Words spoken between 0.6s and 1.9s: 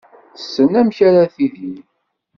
amek ara tidir.